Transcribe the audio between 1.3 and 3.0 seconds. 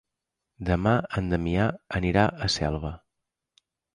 Damià anirà a Selva.